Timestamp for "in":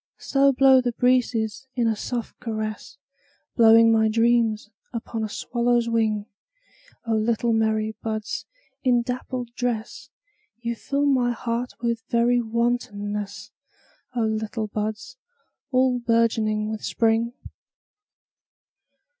1.75-1.85, 8.83-9.03